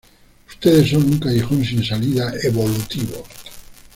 [0.47, 3.23] Ustedes son un callejón sin salida evolutivo.